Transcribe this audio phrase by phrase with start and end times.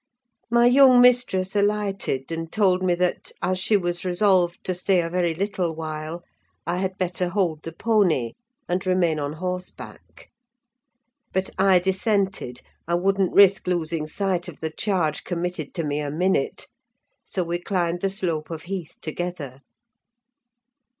[0.49, 5.11] My young mistress alighted, and told me that, as she was resolved to stay a
[5.11, 6.23] very little while,
[6.65, 8.33] I had better hold the pony
[8.67, 10.31] and remain on horseback;
[11.31, 16.09] but I dissented: I wouldn't risk losing sight of the charge committed to me a
[16.09, 16.65] minute;
[17.23, 19.59] so we climbed the slope of heath together.